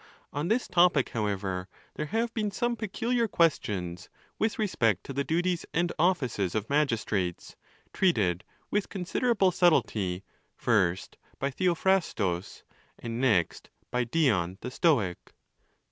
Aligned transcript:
On 0.33 0.47
this 0.47 0.67
topic, 0.67 1.09
however, 1.09 1.67
there 1.93 2.07
have 2.07 2.33
been 2.33 2.49
some 2.49 2.75
peculiar 2.75 3.27
questions 3.27 4.09
with 4.39 4.57
respect 4.57 5.03
to 5.03 5.13
the 5.13 5.23
duties 5.23 5.63
and 5.75 5.91
offices 5.99 6.55
of 6.55 6.67
magistrates, 6.71 7.55
treated 7.93 8.43
with 8.71 8.89
considerable 8.89 9.51
subtlety, 9.51 10.23
first 10.55 11.17
by 11.37 11.51
Theophrastus, 11.51 12.63
and 12.97 13.21
next 13.21 13.69
by 13.91 14.03
Dion 14.05 14.57
the 14.61 14.71
Stoic. 14.71 15.33